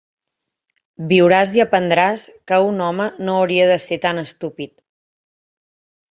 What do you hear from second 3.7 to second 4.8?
de ser tan estúpid.